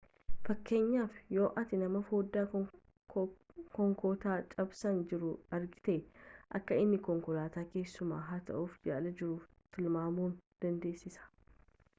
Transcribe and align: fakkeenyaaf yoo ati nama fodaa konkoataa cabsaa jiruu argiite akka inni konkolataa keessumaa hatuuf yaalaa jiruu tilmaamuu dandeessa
fakkeenyaaf 0.45 1.17
yoo 1.35 1.49
ati 1.61 1.77
nama 1.81 1.99
fodaa 2.07 2.45
konkoataa 3.77 4.37
cabsaa 4.55 4.93
jiruu 5.13 5.35
argiite 5.59 5.97
akka 6.61 6.81
inni 6.87 7.01
konkolataa 7.11 7.67
keessumaa 7.77 8.23
hatuuf 8.33 8.79
yaalaa 8.93 9.17
jiruu 9.23 9.39
tilmaamuu 9.77 10.31
dandeessa 10.65 11.33